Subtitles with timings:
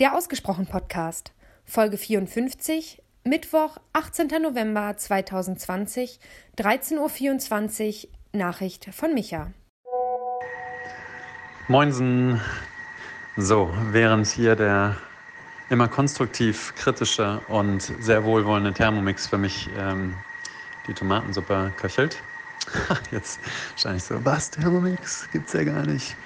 [0.00, 1.34] Der Ausgesprochen Podcast,
[1.66, 4.28] Folge 54, Mittwoch, 18.
[4.40, 6.18] November 2020,
[6.56, 9.52] 13.24 Uhr, Nachricht von Micha.
[11.68, 12.40] Moinsen.
[13.36, 14.96] So, während hier der
[15.68, 20.16] immer konstruktiv kritische und sehr wohlwollende Thermomix für mich ähm,
[20.86, 22.16] die Tomatensuppe köchelt.
[23.10, 23.38] Jetzt
[23.72, 25.28] wahrscheinlich so, was, Thermomix?
[25.30, 26.16] Gibt's ja gar nicht.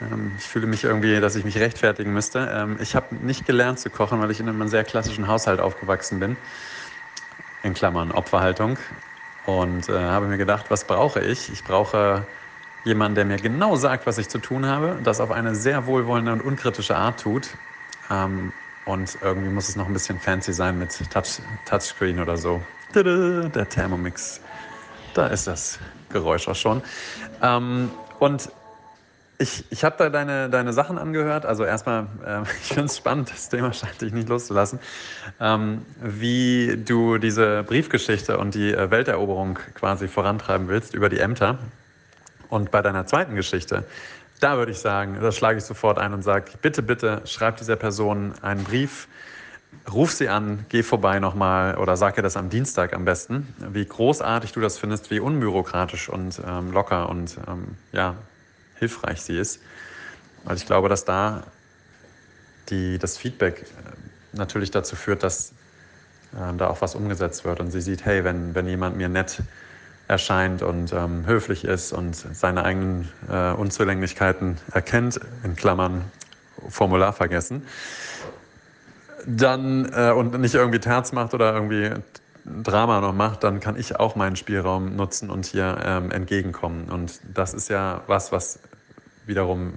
[0.00, 2.50] Ähm, ich fühle mich irgendwie, dass ich mich rechtfertigen müsste.
[2.52, 6.20] Ähm, ich habe nicht gelernt zu kochen, weil ich in einem sehr klassischen Haushalt aufgewachsen
[6.20, 6.36] bin.
[7.62, 8.78] In Klammern Opferhaltung.
[9.44, 11.52] Und äh, habe mir gedacht, was brauche ich?
[11.52, 12.26] Ich brauche
[12.84, 16.32] jemanden, der mir genau sagt, was ich zu tun habe, das auf eine sehr wohlwollende
[16.32, 17.48] und unkritische Art tut.
[18.10, 18.52] Ähm,
[18.84, 22.62] und irgendwie muss es noch ein bisschen fancy sein mit Touch, Touchscreen oder so.
[22.94, 24.40] Der Thermomix.
[25.14, 25.78] Da ist das
[26.10, 26.82] Geräusch auch schon.
[28.18, 28.50] Und
[29.38, 31.46] ich, ich habe da deine, deine Sachen angehört.
[31.46, 34.78] Also erstmal, äh, ich finde es spannend, das Thema scheint dich nicht loszulassen,
[35.40, 41.58] ähm, wie du diese Briefgeschichte und die äh, Welteroberung quasi vorantreiben willst über die Ämter.
[42.48, 43.84] Und bei deiner zweiten Geschichte,
[44.40, 47.76] da würde ich sagen, da schlage ich sofort ein und sage, bitte, bitte schreib dieser
[47.76, 49.08] Person einen Brief,
[49.92, 53.84] ruf sie an, geh vorbei nochmal oder sag ihr das am Dienstag am besten, wie
[53.84, 58.14] großartig du das findest, wie unbürokratisch und ähm, locker und ähm, ja,
[58.78, 59.60] hilfreich sie ist.
[60.44, 61.44] Weil ich glaube, dass da
[62.68, 65.52] die, das Feedback äh, natürlich dazu führt, dass
[66.32, 69.42] äh, da auch was umgesetzt wird und sie sieht, hey, wenn, wenn jemand mir nett
[70.08, 76.04] erscheint und ähm, höflich ist und seine eigenen äh, Unzulänglichkeiten erkennt, in Klammern
[76.68, 77.62] Formular vergessen,
[79.26, 81.90] dann äh, und nicht irgendwie Terz macht oder irgendwie
[82.44, 86.90] Drama noch macht, dann kann ich auch meinen Spielraum nutzen und hier ähm, entgegenkommen.
[86.90, 88.58] Und das ist ja was, was
[89.26, 89.74] wiederum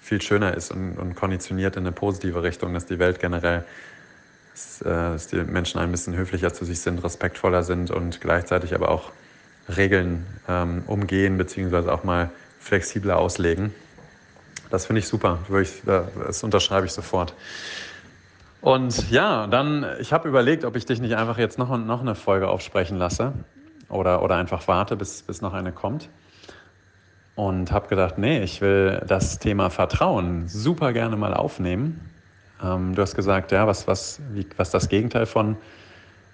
[0.00, 3.64] viel schöner ist und, und konditioniert in eine positive Richtung, dass die Welt generell,
[4.52, 8.74] dass, äh, dass die Menschen ein bisschen höflicher zu sich sind, respektvoller sind und gleichzeitig
[8.74, 9.12] aber auch
[9.74, 12.30] Regeln ähm, umgehen, beziehungsweise auch mal
[12.60, 13.74] flexibler auslegen.
[14.70, 15.38] Das finde ich super.
[16.26, 17.34] Das unterschreibe ich sofort.
[18.64, 22.14] Und ja, dann, ich habe überlegt, ob ich dich nicht einfach jetzt noch, noch eine
[22.14, 23.34] Folge aufsprechen lasse
[23.90, 26.08] oder, oder einfach warte, bis, bis noch eine kommt.
[27.34, 32.00] Und habe gedacht, nee, ich will das Thema Vertrauen super gerne mal aufnehmen.
[32.62, 35.58] Ähm, du hast gesagt, ja, was, was, wie, was das Gegenteil von,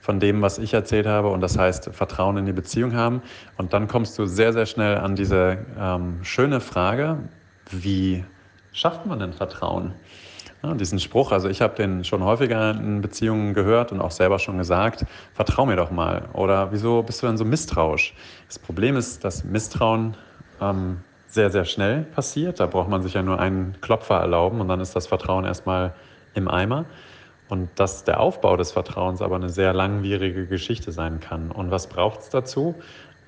[0.00, 3.22] von dem, was ich erzählt habe, und das heißt Vertrauen in die Beziehung haben.
[3.56, 7.28] Und dann kommst du sehr, sehr schnell an diese ähm, schöne Frage,
[7.72, 8.24] wie
[8.70, 9.94] schafft man denn Vertrauen?
[10.62, 14.38] Ja, diesen Spruch, also ich habe den schon häufiger in Beziehungen gehört und auch selber
[14.38, 16.28] schon gesagt, vertrau mir doch mal.
[16.34, 18.14] Oder wieso bist du denn so misstrauisch?
[18.46, 20.18] Das Problem ist, dass Misstrauen
[20.60, 20.98] ähm,
[21.28, 22.60] sehr, sehr schnell passiert.
[22.60, 25.94] Da braucht man sich ja nur einen Klopfer erlauben und dann ist das Vertrauen erstmal
[26.34, 26.84] im Eimer.
[27.48, 31.50] Und dass der Aufbau des Vertrauens aber eine sehr langwierige Geschichte sein kann.
[31.50, 32.76] Und was braucht es dazu?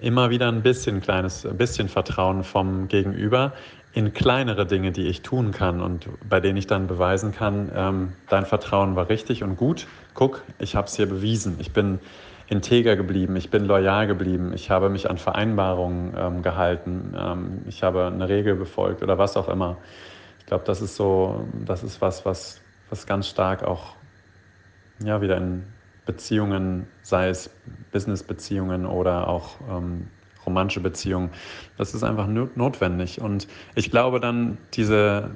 [0.03, 3.53] Immer wieder ein bisschen kleines, ein bisschen Vertrauen vom Gegenüber,
[3.93, 8.12] in kleinere Dinge, die ich tun kann und bei denen ich dann beweisen kann, ähm,
[8.29, 9.87] dein Vertrauen war richtig und gut.
[10.15, 11.55] Guck, ich habe es hier bewiesen.
[11.61, 12.01] Ich bin
[12.49, 17.85] integer geblieben, ich bin loyal geblieben, ich habe mich an Vereinbarungen ähm, gehalten, ähm, ich
[17.85, 19.77] habe eine Regel befolgt oder was auch immer.
[20.41, 22.61] Ich glaube, das ist so, das ist was, was,
[22.91, 23.95] was ganz stark auch
[25.05, 25.62] ja, wieder in
[26.05, 27.51] Beziehungen, sei es
[27.93, 30.09] Business-Beziehungen oder auch ähm,
[30.45, 31.31] romantische Beziehungen.
[31.79, 33.21] Das ist einfach notwendig.
[33.21, 35.31] Und ich glaube dann, diese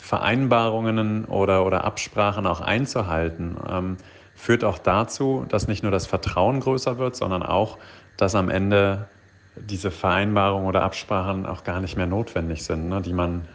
[0.00, 3.96] Vereinbarungen oder, oder Absprachen auch einzuhalten, ähm,
[4.34, 7.78] führt auch dazu, dass nicht nur das Vertrauen größer wird, sondern auch,
[8.16, 9.08] dass am Ende
[9.56, 13.48] diese Vereinbarungen oder Absprachen auch gar nicht mehr notwendig sind, ne, die man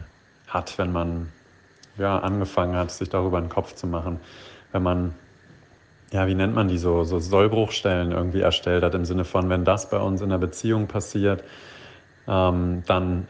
[0.47, 1.29] hat, wenn man
[1.97, 4.19] ja, angefangen hat, sich darüber einen Kopf zu machen.
[4.71, 5.13] Wenn man
[6.11, 9.63] ja, wie nennt man die so, so Sollbruchstellen irgendwie erstellt hat, im Sinne von, wenn
[9.63, 11.43] das bei uns in der Beziehung passiert,
[12.27, 13.27] ähm, dann,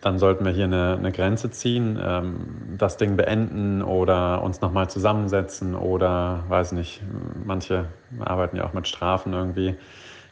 [0.00, 4.90] dann sollten wir hier eine, eine Grenze ziehen, ähm, das Ding beenden oder uns nochmal
[4.90, 7.02] zusammensetzen oder, weiß nicht,
[7.44, 7.86] manche
[8.18, 9.76] arbeiten ja auch mit Strafen irgendwie,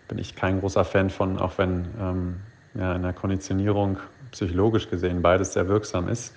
[0.09, 2.37] bin ich kein großer Fan von, auch wenn ähm,
[2.75, 3.99] ja, in der Konditionierung
[4.33, 6.35] psychologisch gesehen beides sehr wirksam ist.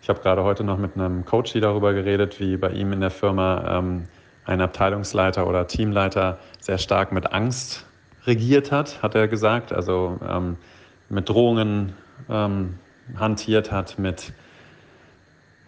[0.00, 3.10] Ich habe gerade heute noch mit einem Coach darüber geredet, wie bei ihm in der
[3.10, 4.08] Firma ähm,
[4.48, 7.84] ein Abteilungsleiter oder Teamleiter sehr stark mit Angst
[8.24, 10.56] regiert hat, hat er gesagt, also ähm,
[11.10, 11.92] mit Drohungen
[12.30, 12.78] ähm,
[13.16, 14.32] hantiert hat, mit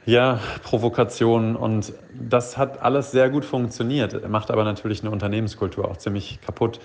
[0.06, 5.98] ja, Provokationen und das hat alles sehr gut funktioniert, macht aber natürlich eine Unternehmenskultur auch
[5.98, 6.80] ziemlich kaputt.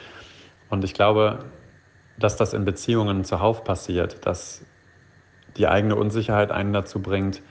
[0.69, 1.45] Und ich glaube,
[2.19, 4.65] dass das in Beziehungen zuhauf passiert, dass
[5.56, 7.42] die eigene Unsicherheit einen dazu bringt,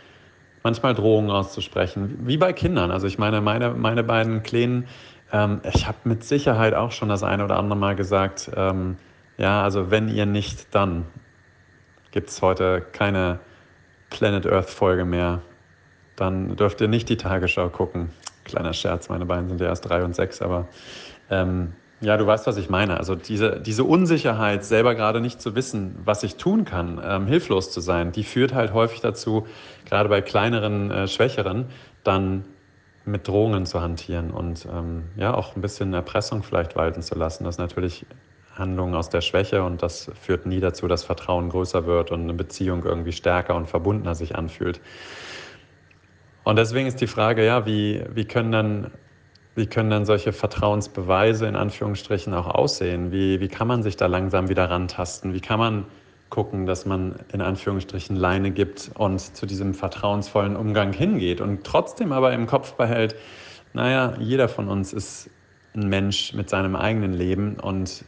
[0.65, 2.91] manchmal Drohungen auszusprechen, wie bei Kindern.
[2.91, 4.89] Also ich meine, meine, meine beiden Kleinen,
[5.31, 8.97] ähm, ich habe mit Sicherheit auch schon das eine oder andere Mal gesagt, ähm,
[9.37, 11.05] ja, also wenn ihr nicht, dann
[12.13, 13.41] gibt es heute keine
[14.09, 15.43] Planet Earth Folge mehr.
[16.17, 18.11] Dann dürft ihr nicht die Tagesschau gucken.
[18.45, 20.69] Kleiner Scherz, meine beiden sind ja erst drei und sechs, aber
[21.29, 22.99] ähm, ja, du weißt, was ich meine.
[22.99, 27.73] Also diese, diese Unsicherheit, selber gerade nicht zu wissen, was ich tun kann, ähm, hilflos
[27.73, 29.47] zu sein, die führt halt häufig dazu,
[29.87, 31.67] gerade bei kleineren, äh, schwächeren,
[32.03, 32.45] dann
[33.07, 37.45] mit Drohungen zu hantieren und ähm, ja auch ein bisschen Erpressung vielleicht walten zu lassen.
[37.45, 38.07] Das ist natürlich
[38.55, 42.35] Handlungen aus der Schwäche und das führt nie dazu, dass Vertrauen größer wird und eine
[42.35, 44.81] Beziehung irgendwie stärker und verbundener sich anfühlt.
[46.45, 48.91] Und deswegen ist die Frage, ja, wie, wie können dann
[49.55, 53.13] wie können dann solche Vertrauensbeweise in Anführungsstrichen auch aussehen?
[53.13, 55.33] Wie, wie kann man sich da langsam wieder rantasten?
[55.33, 55.87] Wie kann man
[56.29, 62.11] gucken, dass man in Anführungsstrichen Leine gibt und zu diesem vertrauensvollen Umgang hingeht und trotzdem
[62.11, 63.15] aber im Kopf behält,
[63.73, 65.31] naja, jeder von uns ist
[65.75, 68.05] ein Mensch mit seinem eigenen Leben und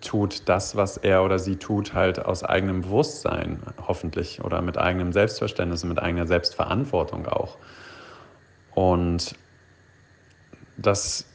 [0.00, 5.12] tut das, was er oder sie tut, halt aus eigenem Bewusstsein, hoffentlich, oder mit eigenem
[5.12, 7.58] Selbstverständnis und mit eigener Selbstverantwortung auch.
[8.74, 9.34] Und
[10.80, 11.26] das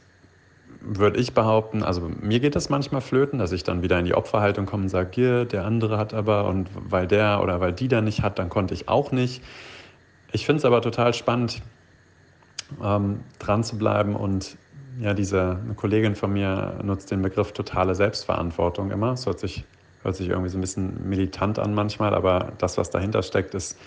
[0.81, 4.13] würde ich behaupten, also mir geht das manchmal flöten, dass ich dann wieder in die
[4.13, 7.87] Opferhaltung komme und sage, hier, der andere hat aber und weil der oder weil die
[7.87, 9.43] da nicht hat, dann konnte ich auch nicht.
[10.31, 11.61] Ich finde es aber total spannend,
[12.83, 14.57] ähm, dran zu bleiben und
[14.99, 19.11] ja, diese Kollegin von mir nutzt den Begriff totale Selbstverantwortung immer.
[19.11, 19.65] Das hört sich,
[20.03, 23.77] hört sich irgendwie so ein bisschen militant an manchmal, aber das, was dahinter steckt, ist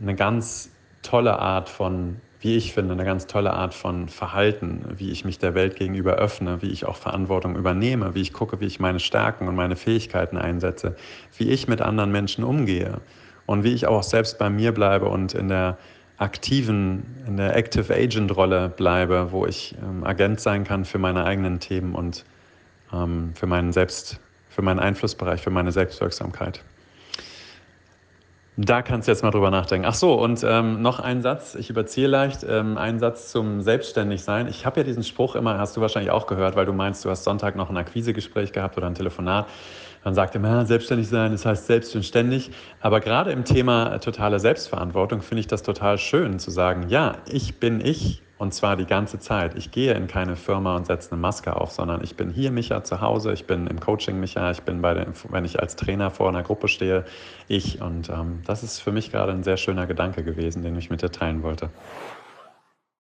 [0.00, 0.70] eine ganz
[1.02, 5.38] tolle Art von, wie ich finde, eine ganz tolle Art von Verhalten, wie ich mich
[5.38, 9.00] der Welt gegenüber öffne, wie ich auch Verantwortung übernehme, wie ich gucke, wie ich meine
[9.00, 10.94] Stärken und meine Fähigkeiten einsetze,
[11.38, 13.00] wie ich mit anderen Menschen umgehe
[13.46, 15.78] und wie ich auch selbst bei mir bleibe und in der
[16.18, 21.24] aktiven, in der Active Agent Rolle bleibe, wo ich ähm, Agent sein kann für meine
[21.24, 22.26] eigenen Themen und
[22.92, 24.20] ähm, für meinen Selbst,
[24.50, 26.62] für meinen Einflussbereich, für meine Selbstwirksamkeit.
[28.56, 29.84] Da kannst du jetzt mal drüber nachdenken.
[29.84, 34.46] Ach so, und ähm, noch ein Satz, ich überziehe leicht, ähm, ein Satz zum Selbstständigsein.
[34.46, 37.10] Ich habe ja diesen Spruch immer, hast du wahrscheinlich auch gehört, weil du meinst, du
[37.10, 39.48] hast Sonntag noch ein Akquisegespräch gehabt oder ein Telefonat.
[40.04, 42.52] Man sagt immer, selbstständig sein, das heißt selbst und ständig.
[42.80, 47.58] Aber gerade im Thema totale Selbstverantwortung finde ich das total schön zu sagen, ja, ich
[47.58, 49.54] bin ich und zwar die ganze Zeit.
[49.56, 52.82] Ich gehe in keine Firma und setze eine Maske auf, sondern ich bin hier Micha
[52.82, 56.10] zu Hause, ich bin im Coaching Micha, ich bin bei der, wenn ich als Trainer
[56.10, 57.04] vor einer Gruppe stehe,
[57.46, 57.80] ich.
[57.80, 61.02] Und ähm, das ist für mich gerade ein sehr schöner Gedanke gewesen, den ich mit
[61.02, 61.70] dir teilen wollte.